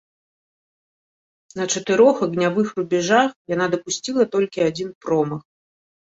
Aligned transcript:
На 1.59 1.63
чатырох 1.73 2.17
агнявых 2.27 2.67
рубяжах 2.81 3.29
яна 3.55 3.65
дапусціла 3.75 4.23
толькі 4.39 4.67
адзін 4.71 4.89
промах. 5.07 5.41